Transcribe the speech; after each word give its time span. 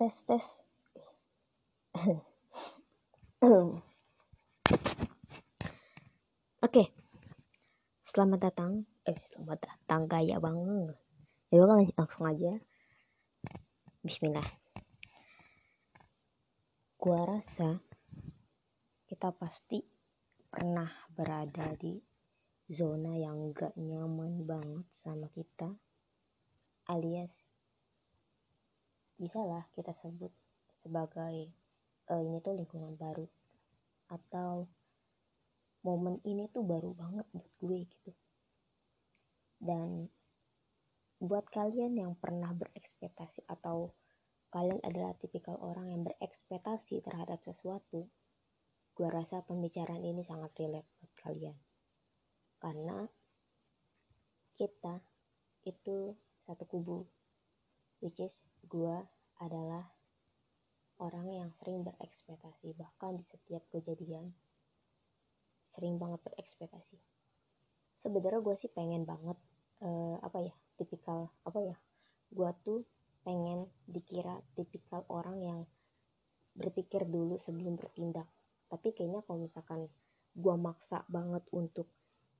tes 0.00 0.16
tes. 0.24 0.46
Oke. 6.64 6.84
Selamat 8.00 8.48
datang. 8.48 8.88
Eh 9.04 9.20
selamat 9.28 9.60
datang 9.60 10.08
gaya 10.08 10.40
banget. 10.40 10.96
Ya 11.52 11.68
kan 11.68 11.84
langsung 11.84 12.24
aja. 12.24 12.56
Bismillah. 14.00 14.48
Gua 16.96 17.36
rasa 17.36 17.84
kita 19.04 19.36
pasti 19.36 19.84
pernah 20.48 20.88
berada 21.12 21.76
di 21.76 22.00
zona 22.72 23.20
yang 23.20 23.52
gak 23.52 23.76
nyaman 23.76 24.48
banget 24.48 24.88
sama 24.96 25.28
kita 25.28 25.76
alias 26.88 27.49
bisa 29.20 29.44
lah 29.44 29.68
kita 29.76 29.92
sebut 29.92 30.32
sebagai 30.80 31.52
uh, 32.08 32.22
ini 32.24 32.40
tuh 32.40 32.56
lingkungan 32.56 32.96
baru. 32.96 33.28
Atau 34.08 34.72
momen 35.84 36.24
ini 36.24 36.48
tuh 36.48 36.64
baru 36.64 36.96
banget 36.96 37.28
buat 37.36 37.52
gue 37.60 37.78
gitu. 37.84 38.12
Dan 39.60 40.08
buat 41.20 41.44
kalian 41.52 42.00
yang 42.00 42.16
pernah 42.16 42.56
berekspektasi 42.56 43.44
atau 43.44 43.92
kalian 44.48 44.80
adalah 44.80 45.12
tipikal 45.20 45.60
orang 45.60 45.92
yang 45.92 46.02
berekspektasi 46.02 47.04
terhadap 47.04 47.44
sesuatu 47.44 48.08
gue 49.00 49.08
rasa 49.08 49.40
pembicaraan 49.40 50.02
ini 50.02 50.20
sangat 50.20 50.52
relate 50.60 50.88
buat 51.00 51.12
kalian. 51.24 51.56
Karena 52.60 53.04
kita 54.52 55.00
itu 55.64 56.12
satu 56.44 56.64
kubu 56.68 57.08
which 58.00 58.20
is 58.20 58.34
gue 58.68 58.96
adalah 59.40 59.88
orang 61.00 61.28
yang 61.32 61.50
sering 61.56 61.80
berekspektasi 61.80 62.76
bahkan 62.76 63.16
di 63.16 63.24
setiap 63.24 63.64
kejadian 63.72 64.36
sering 65.72 65.96
banget 65.96 66.20
berekspektasi. 66.26 66.98
Sebenarnya 68.04 68.40
gue 68.44 68.56
sih 68.58 68.68
pengen 68.72 69.08
banget 69.08 69.38
uh, 69.80 70.16
apa 70.20 70.44
ya 70.44 70.54
tipikal 70.76 71.32
apa 71.46 71.60
ya 71.62 71.76
gue 72.30 72.50
tuh 72.64 72.80
pengen 73.24 73.68
dikira 73.84 74.40
tipikal 74.56 75.04
orang 75.08 75.40
yang 75.40 75.60
berpikir 76.56 77.06
dulu 77.06 77.40
sebelum 77.40 77.80
bertindak. 77.80 78.26
Tapi 78.68 78.92
kayaknya 78.92 79.24
kalau 79.24 79.44
misalkan 79.44 79.88
gue 80.36 80.54
maksa 80.56 81.04
banget 81.10 81.42
untuk 81.50 81.88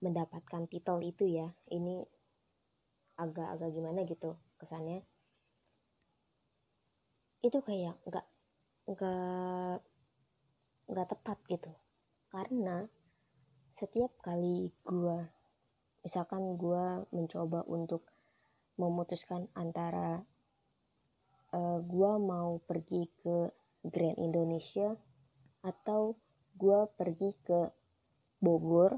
mendapatkan 0.00 0.64
titel 0.70 1.04
itu 1.04 1.28
ya 1.28 1.52
ini 1.68 2.00
agak-agak 3.20 3.68
gimana 3.76 4.00
gitu 4.08 4.32
kesannya 4.56 5.04
itu 7.40 7.58
kayak 7.64 7.96
nggak 8.04 8.26
nggak 8.90 9.78
nggak 10.90 11.08
tepat 11.08 11.38
gitu. 11.48 11.72
Karena 12.30 12.84
setiap 13.76 14.12
kali 14.20 14.68
gue 14.84 15.18
misalkan 16.04 16.56
gue 16.56 17.04
mencoba 17.12 17.64
untuk 17.68 18.04
memutuskan 18.80 19.48
antara 19.52 20.24
uh, 21.52 21.56
eh, 21.56 21.78
gue 21.84 22.12
mau 22.20 22.60
pergi 22.64 23.08
ke 23.20 23.52
Grand 23.84 24.16
Indonesia 24.20 24.96
atau 25.60 26.16
gue 26.56 26.80
pergi 26.96 27.30
ke 27.44 27.60
Bogor 28.40 28.96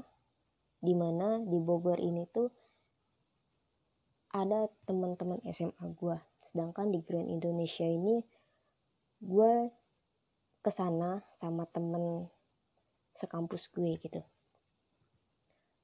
di 0.83 0.95
mana 0.95 1.39
di 1.43 1.59
Bogor 1.59 1.99
ini 1.99 2.23
tuh 2.27 2.47
ada 4.33 4.67
teman-teman 4.87 5.39
SMA 5.51 5.95
gue 5.95 6.17
sedangkan 6.39 6.91
di 6.91 6.99
Grand 7.03 7.27
Indonesia 7.27 7.87
ini 7.87 8.23
gue 9.23 9.71
ke 10.59 10.71
sana 10.71 11.23
sama 11.31 11.63
temen 11.71 12.27
sekampus 13.15 13.71
gue 13.71 13.95
gitu. 13.95 14.19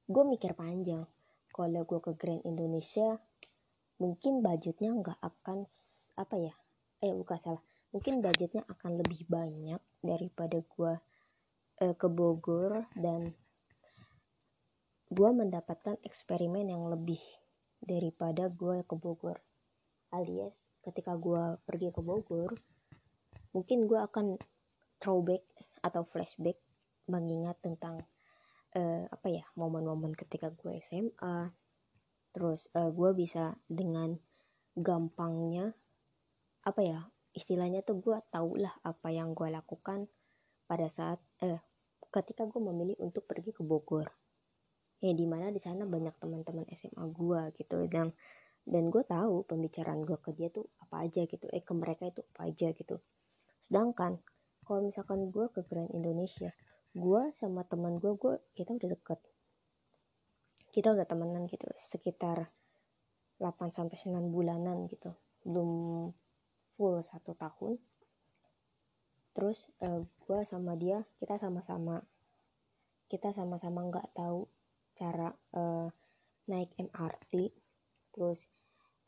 Gue 0.04 0.24
mikir 0.28 0.52
panjang 0.52 1.08
kalau 1.48 1.88
gue 1.88 2.00
ke 2.04 2.12
Grand 2.20 2.44
Indonesia 2.44 3.16
mungkin 3.96 4.44
budgetnya 4.44 4.92
nggak 4.92 5.20
akan 5.24 5.64
apa 6.20 6.36
ya? 6.36 6.54
Eh 7.00 7.16
bukan 7.16 7.38
salah. 7.40 7.64
Mungkin 7.96 8.20
budgetnya 8.20 8.62
akan 8.68 9.00
lebih 9.00 9.24
banyak 9.24 9.80
daripada 10.04 10.60
gue 10.60 10.92
eh, 11.80 11.94
ke 11.96 12.08
Bogor 12.12 12.84
dan 12.92 13.32
gue 15.10 15.30
mendapatkan 15.32 15.96
eksperimen 16.04 16.70
yang 16.70 16.86
lebih 16.92 17.20
daripada 17.80 18.52
gue 18.52 18.84
ke 18.84 18.94
Bogor. 18.94 19.40
Alias 20.12 20.54
ketika 20.84 21.16
gue 21.16 21.56
pergi 21.64 21.88
ke 21.88 22.02
Bogor 22.04 22.52
mungkin 23.50 23.90
gue 23.90 23.98
akan 23.98 24.38
throwback 25.00 25.42
atau 25.80 26.04
flashback 26.06 26.60
mengingat 27.10 27.58
tentang 27.64 28.04
uh, 28.76 29.04
apa 29.10 29.28
ya 29.28 29.44
momen-momen 29.58 30.14
ketika 30.14 30.52
gue 30.52 30.78
SMA 30.84 31.50
terus 32.30 32.70
uh, 32.78 32.94
gue 32.94 33.10
bisa 33.16 33.58
dengan 33.66 34.14
gampangnya 34.78 35.74
apa 36.62 36.80
ya 36.84 37.00
istilahnya 37.34 37.82
tuh 37.82 37.98
gue 37.98 38.16
tau 38.30 38.54
lah 38.54 38.74
apa 38.86 39.10
yang 39.10 39.34
gue 39.34 39.50
lakukan 39.50 40.06
pada 40.70 40.86
saat 40.86 41.18
eh 41.42 41.58
ketika 42.10 42.46
gue 42.46 42.58
memilih 42.58 42.98
untuk 42.98 43.26
pergi 43.26 43.54
ke 43.54 43.62
Bogor. 43.62 44.10
Ya 45.00 45.14
di 45.16 45.24
mana 45.24 45.48
di 45.48 45.62
sana 45.62 45.86
banyak 45.86 46.18
teman-teman 46.20 46.66
SMA 46.74 47.06
gue 47.14 47.40
gitu. 47.56 47.86
Dan 47.86 48.12
dan 48.66 48.92
gue 48.92 49.02
tahu 49.06 49.46
pembicaraan 49.48 50.04
gue 50.04 50.18
ke 50.20 50.30
dia 50.36 50.52
tuh 50.52 50.68
apa 50.84 51.08
aja 51.08 51.24
gitu 51.24 51.48
eh 51.48 51.64
ke 51.64 51.72
mereka 51.72 52.12
itu 52.12 52.20
apa 52.36 52.52
aja 52.52 52.68
gitu 52.76 53.00
sedangkan 53.60 54.18
kalau 54.64 54.84
misalkan 54.84 55.28
gue 55.28 55.46
ke 55.52 55.60
Grand 55.68 55.90
Indonesia 55.92 56.52
gue 56.90 57.22
sama 57.38 57.62
teman 57.62 58.02
gue 58.02 58.18
gue 58.18 58.34
kita 58.56 58.74
udah 58.74 58.90
deket. 58.90 59.20
Kita 60.70 60.94
udah 60.94 61.06
temenan 61.06 61.46
gitu 61.50 61.66
sekitar 61.74 62.50
8 63.42 63.74
sampai 63.74 63.94
9 63.94 64.30
bulanan 64.30 64.86
gitu. 64.90 65.14
Belum 65.46 66.10
full 66.74 67.02
satu 67.02 67.34
tahun. 67.34 67.78
Terus 69.34 69.70
uh, 69.82 69.98
eh, 69.98 70.02
gue 70.02 70.38
sama 70.42 70.74
dia 70.74 71.02
kita 71.22 71.38
sama-sama 71.38 72.02
kita 73.10 73.34
sama-sama 73.34 73.90
nggak 73.90 74.14
tahu 74.14 74.46
cara 74.94 75.34
uh, 75.58 75.90
naik 76.46 76.70
MRT 76.78 77.50
terus 78.14 78.46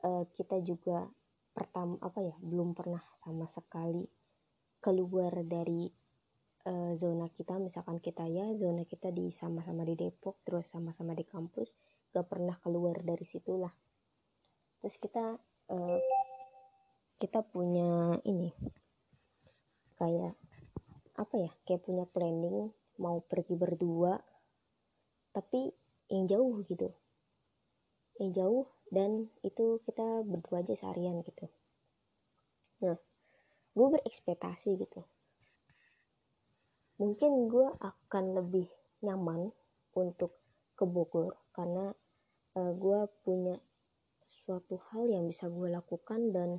uh, 0.03 0.27
kita 0.35 0.59
juga 0.63 1.07
pertama 1.55 1.95
apa 2.03 2.19
ya 2.19 2.35
belum 2.43 2.75
pernah 2.75 3.03
sama 3.15 3.47
sekali 3.47 4.03
keluar 4.83 5.31
dari 5.47 5.87
uh, 6.67 6.93
zona 6.99 7.31
kita 7.31 7.59
misalkan 7.63 8.03
kita 8.03 8.27
ya 8.27 8.51
zona 8.59 8.83
kita 8.83 9.15
di 9.15 9.31
sama-sama 9.31 9.87
di 9.87 9.95
Depok 9.95 10.43
terus 10.43 10.67
sama-sama 10.67 11.15
di 11.15 11.23
kampus 11.23 11.71
gak 12.11 12.27
pernah 12.27 12.59
keluar 12.59 12.99
dari 13.01 13.23
situlah. 13.23 13.73
Terus 14.83 14.99
kita 14.99 15.39
uh, 15.71 16.01
kita 17.23 17.47
punya 17.47 18.19
ini 18.27 18.51
kayak 19.97 20.35
apa 21.15 21.35
ya 21.39 21.51
kayak 21.63 21.87
punya 21.87 22.05
planning 22.11 22.75
mau 22.99 23.23
pergi 23.23 23.55
berdua 23.55 24.19
tapi 25.31 25.71
yang 26.11 26.27
jauh 26.27 26.67
gitu. 26.67 26.91
Yang 28.19 28.31
jauh 28.37 28.67
dan 28.93 29.31
itu 29.41 29.81
kita 29.87 30.27
berdua 30.27 30.61
aja 30.61 30.75
seharian 30.77 31.25
gitu. 31.25 31.49
Nah 32.85 32.99
gue 33.73 33.87
berekspektasi 33.99 34.77
gitu. 34.77 35.01
Mungkin 37.01 37.49
gue 37.49 37.69
akan 37.81 38.25
lebih 38.37 38.69
nyaman 39.03 39.51
untuk 39.97 40.37
ke 40.77 40.85
Bogor 40.85 41.37
karena 41.53 41.93
uh, 42.57 42.61
eh, 42.61 42.73
gue 42.77 43.01
punya 43.25 43.57
suatu 44.33 44.81
hal 44.93 45.09
yang 45.13 45.29
bisa 45.29 45.49
gue 45.53 45.69
lakukan 45.69 46.33
dan 46.33 46.51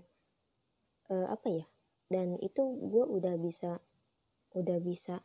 uh, 1.10 1.28
apa 1.34 1.48
ya 1.50 1.66
dan 2.14 2.38
itu 2.42 2.62
gue 2.62 3.06
udah 3.10 3.36
bisa 3.42 3.82
udah 4.54 4.78
bisa 4.78 5.18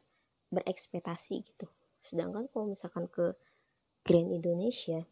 berekspektasi 0.49 1.45
gitu. 1.45 1.69
Sedangkan 2.01 2.49
kalau 2.49 2.73
misalkan 2.73 3.05
ke 3.13 3.37
Grand 4.09 4.33
Indonesia 4.33 5.05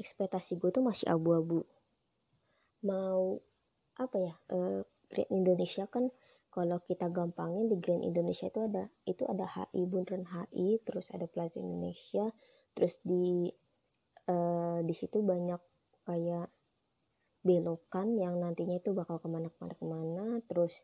ekspektasi 0.00 0.56
gue 0.56 0.72
tuh 0.72 0.80
masih 0.80 1.12
abu-abu. 1.12 1.68
Mau 2.80 3.44
apa 4.00 4.16
ya 4.16 4.34
uh, 4.56 4.80
Grand 5.12 5.28
Indonesia 5.28 5.84
kan 5.84 6.08
kalau 6.48 6.80
kita 6.84 7.12
gampangin 7.12 7.68
di 7.68 7.76
Grand 7.76 8.00
Indonesia 8.00 8.48
itu 8.48 8.60
ada 8.64 8.88
itu 9.04 9.28
ada 9.28 9.44
HI 9.44 9.84
Bundaran 9.84 10.24
HI 10.24 10.80
terus 10.80 11.12
ada 11.12 11.28
Plaza 11.28 11.60
Indonesia 11.60 12.32
terus 12.72 12.96
di 13.04 13.52
uh, 14.32 14.80
di 14.80 14.94
situ 14.96 15.20
banyak 15.20 15.60
kayak 16.08 16.48
belokan 17.42 18.14
yang 18.14 18.38
nantinya 18.38 18.78
itu 18.78 18.94
bakal 18.94 19.18
ke 19.18 19.26
mana 19.26 19.50
ke 19.50 19.58
mana 19.58 19.74
ke 19.74 19.84
mana. 19.86 20.26
Terus 20.46 20.74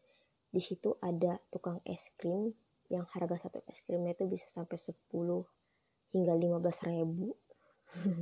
di 0.51 0.59
situ 0.59 0.99
ada 0.99 1.39
tukang 1.55 1.79
es 1.87 2.03
krim 2.19 2.51
yang 2.91 3.07
harga 3.15 3.49
satu 3.49 3.63
es 3.71 3.79
krimnya 3.87 4.17
itu 4.19 4.27
bisa 4.27 4.47
sampai 4.51 4.77
10 4.77 4.95
hingga 6.15 6.35
15 6.35 6.91
ribu. 6.91 7.37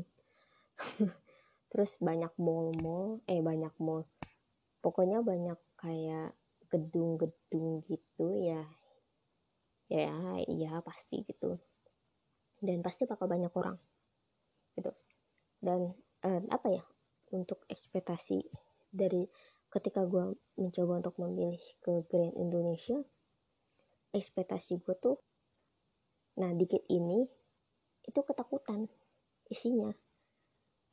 Terus 1.72 1.98
banyak 1.98 2.32
mall-mall 2.36 3.24
eh 3.26 3.40
banyak 3.40 3.72
mall. 3.80 4.04
Pokoknya 4.84 5.24
banyak 5.24 5.58
kayak 5.78 6.34
gedung-gedung 6.72 7.84
gitu 7.86 8.26
ya. 8.42 8.62
Ya 9.86 10.40
ya 10.50 10.82
pasti 10.82 11.22
gitu. 11.24 11.60
Dan 12.58 12.82
pasti 12.82 13.06
bakal 13.06 13.30
banyak 13.30 13.52
orang 13.54 13.76
gitu. 14.74 14.92
Dan 15.60 15.94
eh, 16.24 16.42
apa 16.50 16.68
ya 16.72 16.84
untuk 17.32 17.64
ekspektasi 17.70 18.42
dari 18.90 19.28
ketika 19.70 20.06
gue 20.06 20.38
mencoba 20.56 21.02
untuk 21.04 21.16
memilih 21.20 21.60
ke 21.82 22.06
Grand 22.06 22.32
Indonesia 22.38 22.96
ekspektasi 24.14 24.80
gue 24.80 24.96
tuh 24.96 25.18
nah 26.36 26.48
dikit 26.52 26.80
ini 26.88 27.26
itu 28.06 28.20
ketakutan 28.22 28.86
isinya. 29.50 29.90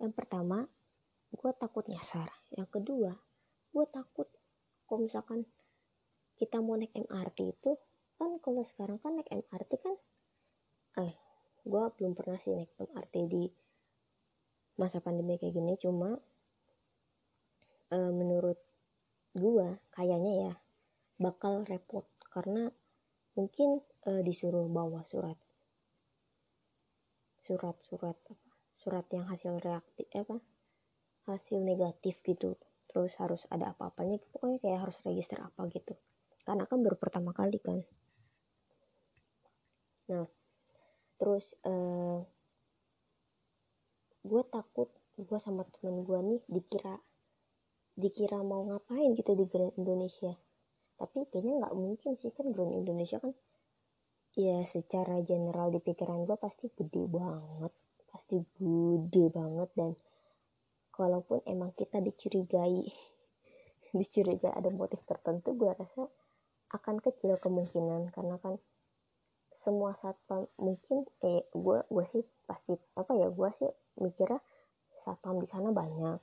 Yang 0.01 0.13
pertama 0.17 0.65
gue 1.31 1.51
takut 1.55 1.85
nyasar. 1.87 2.27
Yang 2.51 2.69
kedua 2.79 3.11
gue 3.73 3.85
takut 3.89 4.27
kalau 4.93 5.09
misalkan 5.09 5.41
kita 6.37 6.61
mau 6.61 6.77
naik 6.77 6.93
MRT 6.93 7.57
itu 7.57 7.81
kan 8.21 8.37
kalau 8.45 8.61
sekarang 8.61 9.01
kan 9.01 9.17
naik 9.17 9.25
MRT 9.25 9.81
kan 9.81 9.97
eh 11.01 11.17
gue 11.65 11.83
belum 11.97 12.13
pernah 12.13 12.37
sih 12.37 12.53
naik 12.53 12.69
MRT 12.77 13.25
di 13.25 13.49
masa 14.77 15.01
pandemi 15.01 15.41
kayak 15.41 15.57
gini. 15.57 15.73
Cuma 15.81 16.13
e, 17.89 17.97
menurut 18.13 18.61
gue 19.33 19.81
kayaknya 19.97 20.33
ya 20.45 20.53
bakal 21.17 21.65
repot. 21.65 22.05
Karena 22.29 22.69
mungkin 23.33 23.81
e, 24.05 24.21
disuruh 24.21 24.69
bawa 24.69 25.01
surat 25.01 25.41
surat-surat 27.41 28.13
apa 28.29 28.53
surat 28.77 29.09
yang 29.09 29.25
hasil 29.25 29.57
reaktif 29.57 30.05
apa 30.13 30.37
hasil 31.25 31.65
negatif 31.65 32.21
gitu 32.21 32.53
terus 32.93 33.13
harus 33.17 33.41
ada 33.49 33.73
apa-apanya 33.73 34.21
pokoknya 34.31 34.61
kayak 34.61 34.79
harus 34.87 34.97
register 35.01 35.41
apa 35.41 35.65
gitu. 35.73 35.97
Karena 36.45 36.69
kan 36.69 36.79
baru 36.85 36.95
pertama 36.95 37.33
kali 37.33 37.57
kan. 37.57 37.81
Nah 40.13 40.29
terus 41.17 41.57
uh, 41.65 41.71
eh, 41.73 42.19
gue 44.23 44.43
takut 44.53 44.89
gue 45.17 45.39
sama 45.41 45.65
temen 45.77 46.05
gue 46.05 46.19
nih 46.21 46.41
dikira 46.49 46.95
dikira 47.93 48.41
mau 48.45 48.65
ngapain 48.69 49.17
gitu 49.17 49.33
di 49.33 49.49
Grand 49.49 49.73
Indonesia. 49.75 50.37
Tapi 51.01 51.25
kayaknya 51.33 51.65
nggak 51.65 51.75
mungkin 51.75 52.13
sih 52.13 52.29
kan 52.29 52.53
Grand 52.53 52.77
Indonesia 52.77 53.17
kan 53.17 53.33
ya 54.33 54.65
secara 54.65 55.21
general 55.21 55.69
di 55.69 55.77
pikiran 55.77 56.25
gue 56.25 56.37
pasti 56.41 56.65
gede 56.73 57.05
banget 57.05 57.73
pasti 58.09 58.37
gede 58.57 59.25
banget 59.33 59.69
dan 59.73 59.91
kalaupun 60.93 61.41
emang 61.49 61.73
kita 61.73 61.97
dicurigai 61.99 62.85
dicurigai 63.97 64.53
ada 64.53 64.69
motif 64.69 65.01
tertentu 65.09 65.57
gue 65.57 65.73
rasa 65.73 66.05
akan 66.73 67.01
kecil 67.01 67.37
kemungkinan. 67.41 68.13
Karena 68.13 68.37
kan 68.37 68.57
semua 69.53 69.93
satpam 69.93 70.49
mungkin 70.57 71.05
eh 71.21 71.45
gue 71.53 71.77
gue 71.89 72.05
sih 72.09 72.23
pasti 72.49 72.73
apa 72.97 73.13
ya 73.13 73.29
gue 73.29 73.49
sih 73.53 73.69
mikirnya 74.01 74.41
satpam 75.05 75.41
di 75.41 75.47
sana 75.49 75.73
banyak. 75.73 76.21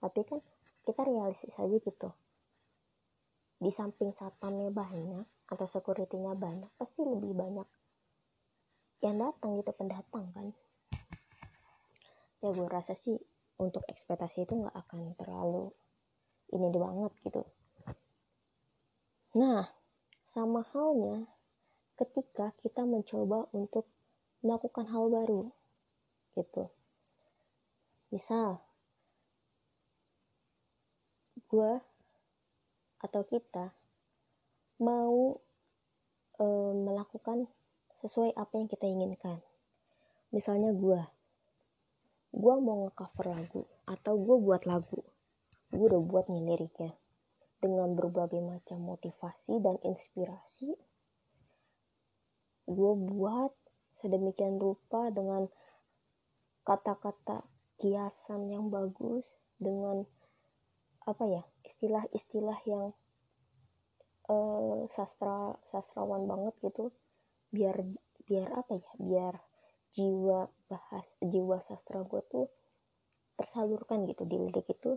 Tapi 0.00 0.20
kan 0.28 0.40
kita 0.84 1.04
realistis 1.08 1.56
aja 1.56 1.76
gitu. 1.76 2.10
Di 3.62 3.70
samping 3.70 4.10
satpamnya 4.12 4.68
banyak 4.68 5.24
atau 5.52 5.66
securitynya 5.68 6.34
banyak 6.34 6.70
pasti 6.80 7.04
lebih 7.04 7.36
banyak 7.36 7.68
yang 9.04 9.18
datang 9.18 9.58
gitu 9.60 9.70
pendatang 9.76 10.26
kan. 10.34 10.46
Ya 12.42 12.50
gue 12.50 12.66
rasa 12.66 12.98
sih 12.98 13.14
untuk 13.62 13.86
ekspektasi 13.86 14.42
itu 14.44 14.58
nggak 14.58 14.74
akan 14.74 15.14
terlalu 15.14 15.70
ini 16.50 16.68
banget 16.74 17.12
gitu. 17.22 17.42
Nah 19.38 19.70
sama 20.26 20.66
halnya 20.74 21.28
ketika 21.96 22.50
kita 22.64 22.82
mencoba 22.82 23.46
untuk 23.54 23.86
melakukan 24.42 24.90
hal 24.90 25.06
baru 25.08 25.54
gitu. 26.34 26.66
Misal 28.10 28.58
gue 31.52 31.72
atau 33.04 33.22
kita 33.28 33.76
mau 34.80 35.36
e, 36.40 36.46
melakukan 36.74 37.44
sesuai 38.00 38.32
apa 38.34 38.56
yang 38.56 38.68
kita 38.72 38.88
inginkan. 38.88 39.38
Misalnya 40.32 40.72
gue 40.72 41.00
gue 42.32 42.54
mau 42.64 42.88
ngecover 42.88 43.36
lagu 43.36 43.62
atau 43.84 44.16
gue 44.16 44.36
buat 44.40 44.64
lagu. 44.64 45.04
Gue 45.68 45.84
udah 45.92 46.02
buat 46.02 46.26
nih 46.32 46.42
liriknya. 46.52 46.96
Dengan 47.62 47.94
berbagai 47.94 48.42
macam 48.42 48.82
motivasi 48.82 49.62
dan 49.62 49.78
inspirasi 49.86 50.74
gue 52.66 52.92
buat 52.94 53.52
sedemikian 54.00 54.58
rupa 54.58 55.10
dengan 55.14 55.46
kata-kata 56.62 57.42
kiasan 57.78 58.50
yang 58.50 58.70
bagus 58.70 59.26
dengan 59.58 60.06
apa 61.02 61.24
ya 61.26 61.42
istilah-istilah 61.66 62.58
yang 62.66 62.94
uh, 64.30 64.86
sastra 64.94 65.58
sastrawan 65.70 66.26
banget 66.26 66.54
gitu. 66.62 66.94
Biar 67.50 67.82
biar 68.24 68.48
apa 68.54 68.78
ya 68.78 68.90
biar 68.98 69.34
jiwa 69.92 70.48
bahas 70.72 71.04
jiwa 71.20 71.60
sastra 71.60 72.00
gue 72.00 72.20
tuh 72.32 72.48
tersalurkan 73.36 74.08
gitu 74.08 74.24
di 74.24 74.40
lirik 74.40 74.68
itu. 74.68 74.96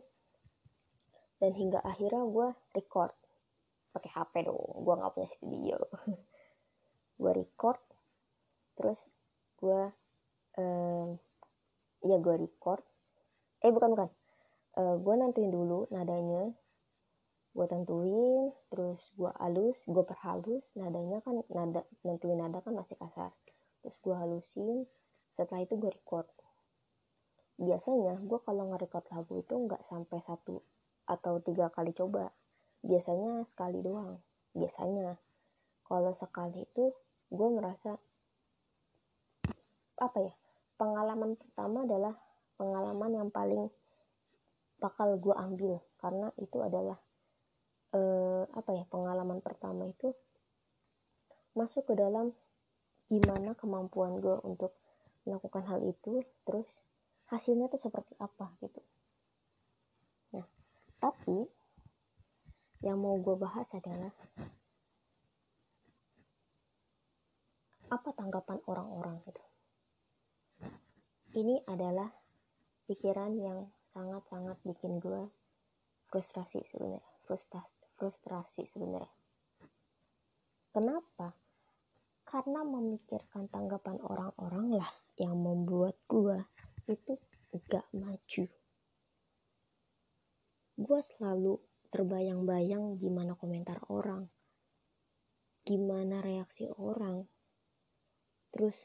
Dan 1.39 1.51
hingga 1.51 1.83
akhirnya 1.83 2.23
gue 2.23 2.47
record. 2.71 3.11
Pakai 3.91 4.11
HP 4.11 4.33
dong 4.47 4.83
gue 4.83 4.93
nggak 4.95 5.13
punya 5.15 5.29
studio. 5.35 5.77
Gue 7.15 7.31
record 7.31 7.79
terus 8.75 8.99
gue 9.55 9.87
um, 10.59 11.15
ya 12.03 12.19
gue 12.19 12.35
record. 12.35 12.83
Eh 13.63 13.71
bukan 13.71 13.95
bukan. 13.95 14.09
Uh, 14.75 14.99
gue 14.99 15.13
nantuin 15.15 15.47
dulu 15.47 15.87
nadanya. 15.95 16.51
Gue 17.55 17.65
tentuin 17.71 18.51
terus 18.67 18.99
gue 19.15 19.31
halus 19.39 19.79
gue 19.87 20.03
perhalus 20.03 20.67
nadanya 20.75 21.23
kan 21.23 21.39
nada 21.47 21.87
nentuin 22.03 22.35
nada 22.35 22.59
kan 22.59 22.75
masih 22.75 22.99
kasar 22.99 23.31
terus 23.85 24.01
gue 24.01 24.17
halusin 24.17 24.89
setelah 25.37 25.61
itu 25.61 25.77
gue 25.77 25.93
record. 25.93 26.25
Biasanya 27.61 28.17
gue 28.17 28.41
kalau 28.41 28.73
nge-record 28.73 29.05
lagu 29.13 29.45
itu 29.45 29.53
nggak 29.53 29.85
sampai 29.85 30.25
satu 30.25 30.65
atau 31.05 31.37
tiga 31.45 31.69
kali 31.69 31.93
coba. 31.93 32.33
Biasanya 32.81 33.45
sekali 33.45 33.85
doang. 33.85 34.17
Biasanya. 34.57 35.21
Kalau 35.85 36.17
sekali 36.17 36.65
itu 36.65 36.97
gue 37.29 37.49
merasa 37.53 37.93
apa 40.01 40.17
ya 40.17 40.33
pengalaman 40.81 41.37
pertama 41.37 41.85
adalah 41.85 42.17
pengalaman 42.57 43.11
yang 43.13 43.29
paling 43.29 43.69
bakal 44.81 45.13
gue 45.21 45.35
ambil. 45.37 45.77
Karena 46.01 46.33
itu 46.41 46.57
adalah 46.57 46.97
eh, 47.93 48.43
apa 48.49 48.71
ya 48.73 48.83
pengalaman 48.89 49.45
pertama 49.45 49.85
itu 49.85 50.09
masuk 51.53 51.85
ke 51.87 51.93
dalam 51.93 52.33
gimana 53.05 53.53
kemampuan 53.53 54.17
gue 54.17 54.37
untuk 54.41 54.73
melakukan 55.25 55.65
hal 55.65 55.81
itu 55.85 56.25
terus 56.45 56.65
hasilnya 57.29 57.69
tuh 57.69 57.81
seperti 57.81 58.13
apa 58.21 58.49
gitu. 58.61 58.81
Nah 60.33 60.45
tapi 61.01 61.45
yang 62.85 63.01
mau 63.01 63.17
gue 63.17 63.35
bahas 63.37 63.65
adalah 63.73 64.13
apa 67.89 68.09
tanggapan 68.17 68.59
orang-orang 68.65 69.21
gitu. 69.29 69.43
Ini 71.35 71.61
adalah 71.69 72.09
pikiran 72.89 73.33
yang 73.37 73.59
sangat-sangat 73.93 74.57
bikin 74.65 75.01
gue 75.01 75.29
frustrasi 76.09 76.61
sebenarnya 76.65 77.03
frustrasi 77.25 77.75
frustrasi 77.95 78.63
sebenarnya. 78.67 79.11
Kenapa 80.75 81.31
karena 82.25 82.65
memikirkan 82.65 83.47
tanggapan 83.47 84.01
orang-orang 84.01 84.81
lah 84.81 84.91
yang 85.21 85.37
membuat 85.37 85.95
gue 86.09 86.41
itu 86.89 87.15
gak 87.69 87.85
maju. 87.95 88.45
Gue 90.75 90.99
selalu 91.15 91.61
terbayang-bayang 91.93 92.99
gimana 92.99 93.37
komentar 93.39 93.79
orang 93.87 94.27
gimana 95.65 96.21
reaksi 96.21 96.69
orang. 96.77 97.25
Terus 98.53 98.77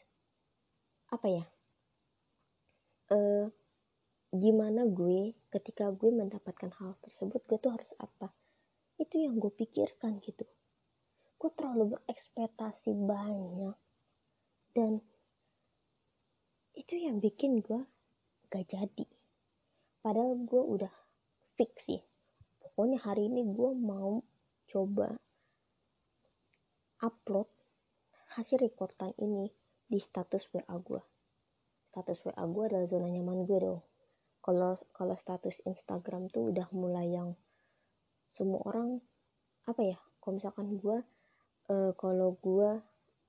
apa 1.13 1.29
ya? 1.29 1.45
E, 3.13 3.19
gimana 4.33 4.89
gue 4.89 5.37
ketika 5.53 5.93
gue 5.93 6.09
mendapatkan 6.09 6.73
hal 6.81 6.97
tersebut 7.05 7.45
gue 7.45 7.59
tuh 7.61 7.77
harus 7.77 7.93
apa? 8.01 8.33
Itu 8.97 9.21
yang 9.21 9.37
gue 9.37 9.53
pikirkan 9.53 10.25
gitu 10.25 10.49
gue 11.41 11.51
terlalu 11.57 11.97
berekspektasi 11.97 12.93
banyak. 12.93 13.73
Dan 14.77 15.01
itu 16.77 16.95
yang 17.01 17.25
bikin 17.25 17.65
gue 17.65 17.81
gak 18.53 18.69
jadi. 18.69 19.09
Padahal 20.05 20.37
gue 20.45 20.63
udah 20.63 20.95
fix 21.57 21.89
sih. 21.89 22.01
Pokoknya 22.61 23.01
hari 23.01 23.33
ini 23.33 23.49
gue 23.49 23.71
mau 23.73 24.21
coba 24.69 25.17
upload 27.01 27.49
hasil 28.37 28.61
rekordan 28.61 29.17
ini 29.17 29.49
di 29.89 29.99
status 29.99 30.47
WA 30.53 30.77
gue 30.79 31.03
status 31.91 32.23
WA 32.23 32.45
gue 32.47 32.65
adalah 32.71 32.87
zona 32.87 33.11
nyaman 33.11 33.43
gue 33.45 33.59
dong. 33.59 33.83
Kalau 34.41 34.79
kalau 34.95 35.19
status 35.19 35.59
Instagram 35.67 36.31
tuh 36.31 36.55
udah 36.55 36.71
mulai 36.71 37.11
yang 37.11 37.35
semua 38.31 38.63
orang 38.63 39.03
apa 39.67 39.83
ya 39.83 39.99
kalau 40.23 40.39
misalkan 40.39 40.79
gue 40.79 41.03
uh, 41.71 41.93
kalau 41.95 42.35
gue 42.43 42.83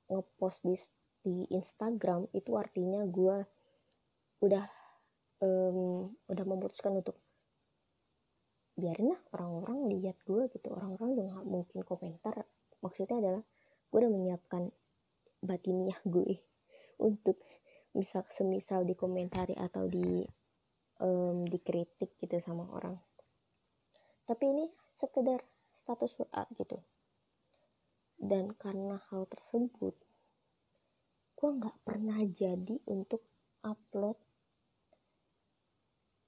ngepost 0.09 0.65
di 0.65 0.75
di 1.21 1.45
Instagram 1.53 2.25
itu 2.33 2.57
artinya 2.57 3.05
gue 3.05 3.45
udah 4.41 4.65
um, 5.45 6.09
udah 6.25 6.45
memutuskan 6.49 6.97
untuk 6.97 7.13
biarin 8.73 9.13
lah 9.13 9.21
orang-orang 9.37 9.93
lihat 9.93 10.17
gue 10.25 10.49
gitu. 10.49 10.73
Orang-orang 10.73 11.09
udah 11.13 11.25
gak 11.37 11.45
mungkin 11.45 11.79
komentar. 11.85 12.35
Maksudnya 12.81 13.21
adalah 13.21 13.43
gue 13.93 13.97
udah 14.01 14.11
menyiapkan 14.11 14.73
batiniah 15.45 15.99
gue 16.17 16.41
untuk 16.97 17.37
misal 17.93 18.25
semisal 18.33 18.81
dikomentari 18.81 19.53
atau 19.53 19.85
di 19.85 20.25
um, 20.97 21.45
dikritik 21.45 22.17
gitu 22.17 22.41
sama 22.41 22.65
orang. 22.73 22.97
Tapi 24.25 24.43
ini 24.49 24.65
sekedar 24.89 25.43
status 25.69 26.17
WA 26.17 26.43
gitu 26.57 26.81
dan 28.21 28.53
karena 28.53 29.01
hal 29.09 29.25
tersebut 29.25 29.97
gue 31.41 31.49
nggak 31.57 31.77
pernah 31.81 32.21
jadi 32.29 32.77
untuk 32.85 33.25
upload 33.65 34.13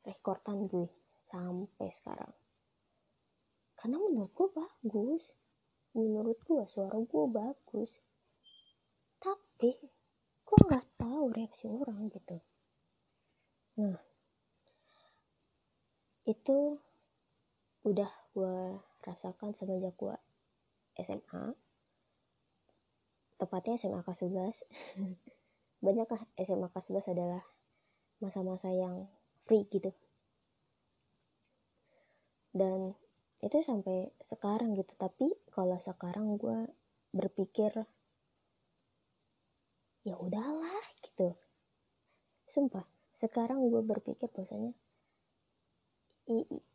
rekordan 0.02 0.66
gue 0.66 0.90
sampai 1.30 1.88
sekarang. 1.94 2.34
Karena 3.78 3.98
menurut 4.02 4.32
gue 4.34 4.50
bagus. 4.52 5.24
Menurut 5.94 6.42
gue 6.42 6.66
suara 6.66 6.98
gue 6.98 7.26
bagus. 7.30 7.92
Tapi 9.22 9.72
gue 10.44 10.60
nggak 10.66 10.88
tahu 11.00 11.30
reaksi 11.30 11.70
orang 11.70 12.10
gitu. 12.10 12.38
Nah 13.80 14.02
itu 16.24 16.80
udah 17.84 18.12
gue 18.32 18.80
rasakan 19.04 19.52
semenjak 19.60 19.92
gue 20.00 20.16
SMA 20.96 21.52
tepatnya 23.44 23.76
SMA 23.76 24.00
kelas 24.08 24.24
11 24.24 24.64
banyakkah 25.86 26.24
SMA 26.40 26.72
kelas 26.72 26.88
11 26.96 27.12
adalah 27.12 27.44
masa-masa 28.24 28.72
yang 28.72 29.12
free 29.44 29.68
gitu. 29.68 29.92
Dan 32.56 32.96
itu 33.44 33.60
sampai 33.60 34.16
sekarang 34.24 34.80
gitu. 34.80 34.96
Tapi 34.96 35.28
kalau 35.52 35.76
sekarang 35.84 36.40
gue 36.40 36.72
berpikir 37.12 37.84
ya 40.08 40.16
udahlah 40.16 40.84
gitu. 41.04 41.36
Sumpah 42.48 42.88
sekarang 43.20 43.68
gue 43.68 43.84
berpikir 43.84 44.32
bahwasanya 44.32 44.72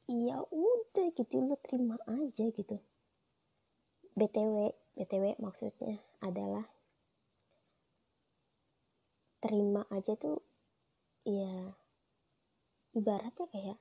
iya 0.09 0.37
udah 0.45 1.07
gitu 1.17 1.37
lu 1.41 1.57
terima 1.65 1.97
aja 2.05 2.45
gitu. 2.53 2.77
Btw 4.19 4.75
btw 4.99 5.39
maksudnya 5.39 6.03
adalah 6.19 6.67
terima 9.39 9.87
aja 9.95 10.19
tuh 10.19 10.43
ya 11.23 11.71
ibaratnya 12.99 13.47
kayak 13.47 13.79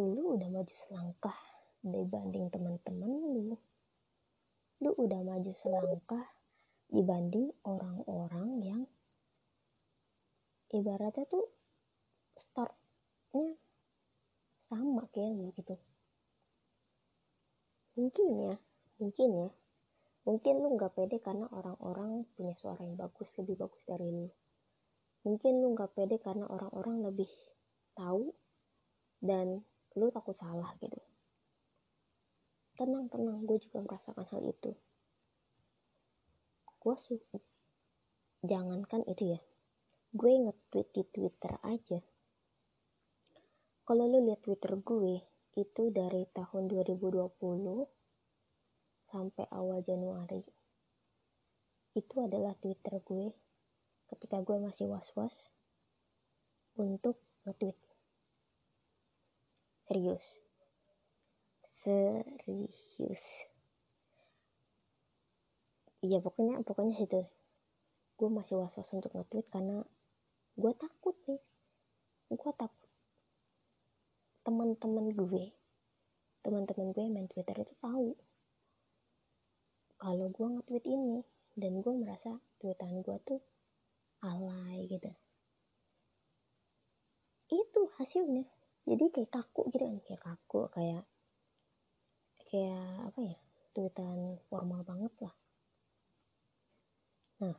lu 0.00 0.36
udah 0.36 0.48
maju 0.48 0.72
selangkah 0.72 1.36
dibanding 1.80 2.48
teman-teman 2.52 3.12
lu. 3.32 3.56
Lu 4.84 4.90
udah 4.92 5.20
maju 5.24 5.52
selangkah 5.56 6.26
dibanding 6.92 7.48
orang-orang 7.64 8.48
yang 8.60 8.82
ibaratnya 10.72 11.24
tuh 11.28 11.48
startnya 12.36 13.56
sama 14.68 15.08
kayak 15.14 15.56
gitu. 15.56 15.76
Mungkin 17.96 18.26
ya 18.36 18.54
mungkin 19.00 19.28
ya 19.32 19.48
mungkin 20.26 20.58
lu 20.58 20.74
nggak 20.74 20.98
pede 20.98 21.22
karena 21.22 21.46
orang-orang 21.54 22.26
punya 22.34 22.50
suara 22.58 22.82
yang 22.82 22.98
bagus 22.98 23.30
lebih 23.38 23.62
bagus 23.62 23.86
dari 23.86 24.10
lu. 24.10 24.26
Mungkin 25.22 25.62
lu 25.62 25.78
nggak 25.78 25.94
pede 25.94 26.18
karena 26.18 26.50
orang-orang 26.50 27.06
lebih 27.06 27.30
tahu 27.94 28.34
dan 29.22 29.62
lu 29.94 30.10
takut 30.10 30.34
salah 30.34 30.74
gitu. 30.82 30.98
Tenang 32.76 33.08
tenang 33.08 33.46
gue 33.46 33.56
juga 33.62 33.80
merasakan 33.86 34.26
hal 34.26 34.42
itu. 34.44 34.74
Gue 36.82 36.94
suka 36.98 37.38
jangankan 38.42 39.06
itu 39.08 39.38
ya. 39.38 39.40
Gue 40.10 40.36
nge-tweet 40.42 40.88
di 40.92 41.02
twitter 41.08 41.54
aja. 41.62 42.02
Kalau 43.86 44.04
lu 44.10 44.26
lihat 44.26 44.42
twitter 44.42 44.74
gue 44.74 45.22
itu 45.56 45.82
dari 45.94 46.26
tahun 46.34 46.68
2020 46.68 47.95
sampai 49.16 49.48
awal 49.48 49.80
Januari. 49.80 50.44
Itu 51.96 52.20
adalah 52.20 52.52
Twitter 52.60 53.00
gue 53.00 53.32
ketika 54.12 54.44
gue 54.44 54.60
masih 54.60 54.92
was-was 54.92 55.48
untuk 56.76 57.16
nge-tweet. 57.48 57.80
Serius. 59.88 60.26
Serius. 61.64 63.24
Iya 66.04 66.20
pokoknya 66.20 66.60
pokoknya 66.60 67.00
itu 67.00 67.24
gue 68.20 68.28
masih 68.28 68.60
was-was 68.60 68.92
untuk 68.92 69.16
nge-tweet 69.16 69.48
karena 69.48 69.80
gue 70.60 70.72
takut 70.76 71.16
nih. 71.24 71.40
Gue 72.28 72.52
takut. 72.52 72.92
Teman-teman 74.44 75.08
gue 75.16 75.56
teman-teman 76.46 76.94
gue 76.94 77.04
main 77.10 77.26
Twitter 77.26 77.58
itu 77.58 77.74
tahu 77.82 78.14
kalau 79.96 80.28
gue 80.28 80.46
nge-tweet 80.46 80.84
ini 80.84 81.24
dan 81.56 81.80
gue 81.80 81.94
merasa 81.96 82.36
tweetan 82.60 83.00
gue 83.00 83.16
tuh 83.24 83.40
alay 84.20 84.84
gitu. 84.88 85.08
Itu 87.48 87.88
hasilnya. 87.96 88.44
Jadi 88.86 89.04
kayak 89.10 89.30
kaku 89.32 89.72
gitu 89.72 89.82
kan 89.82 89.98
kayak 90.04 90.22
kaku 90.22 90.60
kayak 90.70 91.04
kayak 92.46 93.10
apa 93.10 93.20
ya 93.24 93.38
tweetan 93.74 94.38
formal 94.46 94.84
banget 94.84 95.12
lah. 95.24 95.34
Nah 97.42 97.56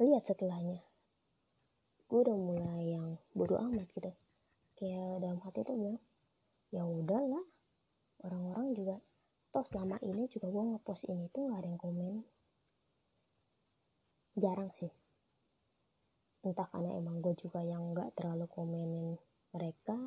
lihat 0.00 0.24
setelahnya. 0.24 0.80
Gue 2.06 2.26
udah 2.26 2.38
mulai 2.38 2.96
yang 2.96 3.18
bodo 3.34 3.58
amat 3.58 3.86
gitu. 3.92 4.10
Kayak 4.78 5.20
dalam 5.20 5.38
hati 5.44 5.66
tuh 5.66 5.76
bilang 5.76 6.00
ya 6.70 6.86
udahlah 6.86 7.44
orang-orang 8.22 8.72
juga 8.78 8.96
toh 9.50 9.66
selama 9.66 9.98
ini 10.06 10.30
juga 10.30 10.46
gue 10.46 10.64
ngepost 10.74 11.10
ini 11.10 11.26
tuh 11.34 11.50
gak 11.50 11.58
ada 11.62 11.68
yang 11.74 11.80
komen. 11.82 12.14
Jarang 14.38 14.70
sih. 14.78 14.90
Entah 16.46 16.70
karena 16.70 16.94
emang 16.94 17.18
gue 17.18 17.34
juga 17.34 17.60
yang 17.60 17.90
gak 17.92 18.14
terlalu 18.14 18.46
komenin 18.46 19.18
mereka 19.50 19.98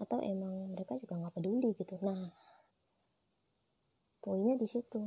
atau 0.00 0.18
emang 0.24 0.72
mereka 0.72 0.96
juga 0.96 1.20
gak 1.20 1.36
peduli 1.36 1.76
gitu. 1.76 2.00
Nah 2.00 2.32
poinnya 4.24 4.56
di 4.56 4.66
situ. 4.66 5.04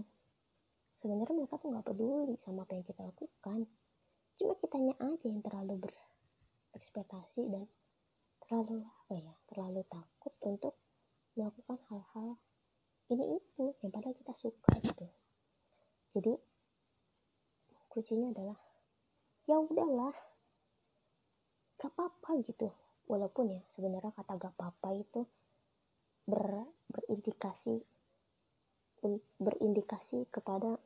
Sebenarnya 1.02 1.34
mereka 1.34 1.58
tuh 1.58 1.74
gak 1.74 1.90
peduli 1.90 2.38
sama 2.46 2.70
apa 2.70 2.78
yang 2.78 2.86
kita 2.86 3.02
lakukan. 3.02 3.66
Cuma 4.38 4.54
kitanya 4.62 4.96
aja 5.02 5.26
yang 5.26 5.42
terlalu 5.42 5.90
berekspektasi 6.70 7.50
dan 7.50 7.66
terlalu 8.46 8.82
apa 8.82 9.14
ya 9.14 9.34
terlalu 9.52 9.82
takut 9.90 10.34
untuk 10.42 10.74
melakukan 11.38 11.78
hal-hal 11.92 12.40
ini 13.10 13.42
itu 13.42 13.74
yang 13.82 13.90
padahal 13.90 14.14
kita 14.14 14.34
suka 14.38 14.70
gitu. 14.86 15.06
Jadi 16.14 16.34
kuncinya 17.90 18.30
adalah 18.30 18.60
ya 19.50 19.58
udahlah 19.58 20.14
gak 21.82 21.90
apa-apa 21.90 22.38
gitu. 22.46 22.70
Walaupun 23.10 23.58
ya 23.58 23.62
sebenarnya 23.74 24.14
kata 24.14 24.38
gak 24.38 24.54
apa-apa 24.54 24.94
itu 24.94 25.26
ber, 26.30 26.70
berindikasi 26.94 27.82
berindikasi 29.40 30.28
kepada 30.30 30.78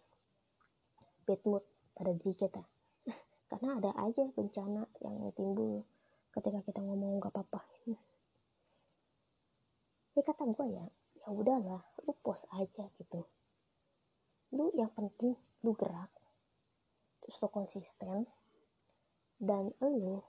bad 1.28 1.42
mood 1.44 1.66
pada 1.92 2.16
diri 2.16 2.32
kita. 2.32 2.64
Karena 3.52 3.84
ada 3.84 3.92
aja 4.00 4.24
bencana 4.32 4.88
yang 5.04 5.28
timbul 5.36 5.84
ketika 6.32 6.64
kita 6.64 6.80
ngomong 6.80 7.20
gak 7.20 7.36
apa-apa. 7.36 7.68
Ini 10.14 10.22
kata 10.24 10.46
gue 10.46 10.68
ya 10.72 10.86
ya 11.24 11.32
udahlah 11.32 11.80
lu 12.04 12.12
post 12.20 12.44
aja 12.52 12.84
gitu. 13.00 13.24
Lu 14.52 14.76
yang 14.76 14.92
penting 14.92 15.40
lu 15.64 15.72
gerak 15.80 16.12
terus 17.24 17.40
lu 17.40 17.48
konsisten 17.48 18.28
dan 19.40 19.72
lu 19.80 20.20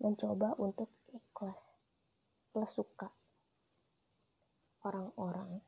mencoba 0.00 0.56
untuk 0.56 0.88
ikhlas. 1.12 1.76
Plus 2.48 2.72
suka 2.72 3.12
orang-orang 4.88 5.60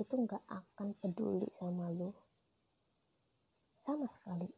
itu 0.00 0.14
nggak 0.16 0.40
akan 0.48 0.96
peduli 0.96 1.44
sama 1.60 1.92
lu. 1.92 2.08
Sama 3.84 4.08
sekali. 4.08 4.48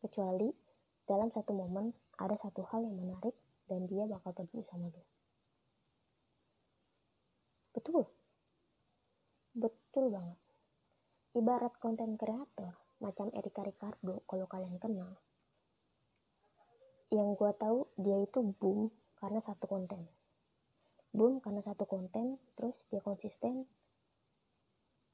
Kecuali 0.00 0.48
dalam 1.04 1.28
satu 1.28 1.52
momen 1.52 1.92
ada 2.16 2.40
satu 2.40 2.64
hal 2.72 2.88
yang 2.88 2.96
menarik 2.96 3.36
dan 3.68 3.84
dia 3.84 4.08
bakal 4.08 4.32
peduli 4.32 4.64
sama 4.64 4.88
lu 4.88 5.13
betul. 7.74 8.06
Betul 9.54 10.10
banget. 10.14 10.38
Ibarat 11.34 11.74
konten 11.82 12.14
kreator 12.14 12.74
macam 13.02 13.30
Erika 13.34 13.66
Ricardo 13.66 14.22
kalau 14.30 14.46
kalian 14.46 14.78
kenal. 14.78 15.18
Yang 17.10 17.28
gue 17.38 17.52
tahu 17.58 17.78
dia 17.98 18.18
itu 18.22 18.38
boom 18.58 18.90
karena 19.18 19.42
satu 19.42 19.66
konten. 19.66 20.06
Boom 21.14 21.38
karena 21.38 21.62
satu 21.62 21.86
konten 21.86 22.38
terus 22.58 22.86
dia 22.90 22.98
konsisten 23.02 23.66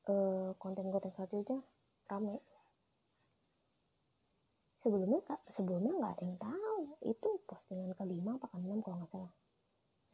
uh, 0.08 0.56
konten-konten 0.56 1.12
selanjutnya 1.12 1.60
rame. 2.08 2.40
Sebelumnya 4.80 5.20
sebelumnya 5.52 5.92
nggak 5.92 6.12
ada 6.16 6.24
yang 6.24 6.38
tahu. 6.40 6.80
Itu 7.04 7.44
postingan 7.44 7.92
kelima 7.92 8.40
apa 8.40 8.48
keenam 8.48 8.80
kalau 8.80 9.04
nggak 9.04 9.12
salah. 9.12 9.32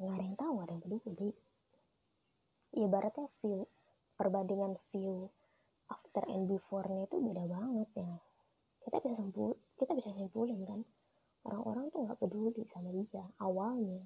Nggak 0.02 0.14
ada 0.18 0.24
yang 0.26 0.38
tahu 0.38 0.50
nggak 0.58 0.66
ada 0.66 0.74
yang 0.74 0.82
peduli 0.82 1.34
ibaratnya 2.76 3.26
view 3.40 3.64
perbandingan 4.20 4.76
view 4.92 5.32
after 5.88 6.24
and 6.28 6.44
before-nya 6.44 7.08
itu 7.08 7.16
beda 7.20 7.44
banget 7.48 7.88
ya. 7.96 8.12
Kita 8.84 8.96
bisa 9.00 9.14
simpul 9.16 9.56
kita 9.80 9.92
bisa 9.96 10.12
simpulin 10.12 10.60
kan 10.68 10.80
orang-orang 11.48 11.88
tuh 11.90 12.00
nggak 12.04 12.18
peduli 12.20 12.62
sama 12.68 12.92
dia 12.92 13.24
awalnya. 13.40 14.04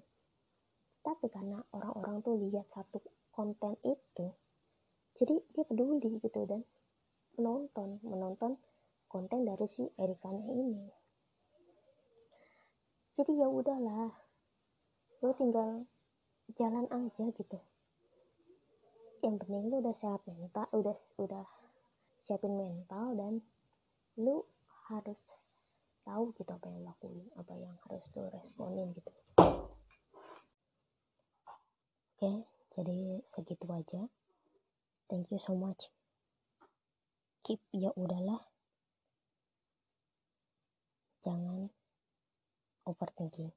Tapi 1.01 1.27
karena 1.33 1.59
orang-orang 1.75 2.23
tuh 2.23 2.37
lihat 2.39 2.69
satu 2.71 3.03
konten 3.33 3.75
itu 3.83 4.27
jadi 5.21 5.37
dia 5.53 5.65
peduli 5.67 6.17
gitu 6.23 6.41
dan 6.49 6.65
menonton 7.37 8.01
menonton 8.07 8.57
konten 9.11 9.43
dari 9.45 9.67
si 9.67 9.85
Erikanya 9.99 10.49
ini. 10.55 10.87
Jadi 13.19 13.33
ya 13.37 13.51
udahlah 13.51 14.09
lo 15.21 15.31
tinggal 15.37 15.85
jalan 16.57 16.89
aja 16.89 17.29
gitu 17.29 17.61
yang 19.21 19.37
penting 19.37 19.69
lu 19.69 19.85
udah 19.85 19.93
siap 19.97 20.25
mental 20.25 20.67
udah 20.73 20.97
udah 21.21 21.45
siapin 22.25 22.57
mental 22.57 23.17
dan 23.17 23.45
lu 24.17 24.45
harus 24.89 25.21
tahu 26.05 26.33
gitu 26.35 26.49
apa 26.51 26.67
yang 26.73 26.83
lakuin 26.83 27.27
apa 27.37 27.53
yang 27.55 27.75
harus 27.87 28.05
lu 28.17 28.27
responin 28.33 28.89
gitu. 28.97 29.13
Oke 32.17 32.33
jadi 32.73 33.21
segitu 33.25 33.67
aja. 33.69 34.09
Thank 35.11 35.29
you 35.35 35.41
so 35.43 35.53
much. 35.53 35.91
Keep 37.45 37.61
ya 37.77 37.93
udahlah. 37.99 38.41
Jangan 41.21 41.69
overthinking. 42.89 43.53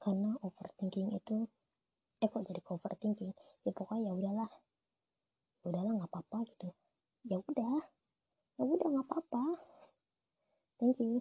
Karena 0.00 0.38
overthinking 0.40 1.12
itu 1.12 1.44
eh 2.20 2.28
kok 2.28 2.44
jadi 2.44 2.60
overthinking 2.68 3.32
ya 3.64 3.72
pokoknya 3.72 4.12
ya 4.12 4.12
udahlah 4.12 4.50
udahlah 5.64 5.92
nggak 6.00 6.10
apa-apa 6.10 6.38
gitu. 6.48 6.68
Ya 7.28 7.36
udah. 7.40 7.80
Ya 8.56 8.62
udah 8.64 8.86
nggak 8.88 9.06
apa-apa. 9.08 9.44
Thank 10.80 10.96
you 11.00 11.20